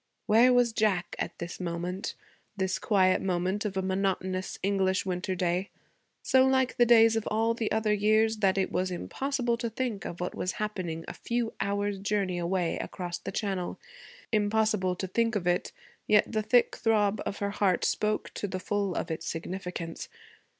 [0.25, 2.15] Where was Jack at this moment,
[2.57, 5.69] this quiet moment of a monotonous English winter day?
[6.23, 10.03] so like the days of all the other years that it was impossible to think
[10.03, 13.79] of what was happening a few hours' journey away across the Channel.
[14.31, 15.71] Impossible to think of it;
[16.07, 20.09] yet the thick throb of her heart spoke to the full of its significance.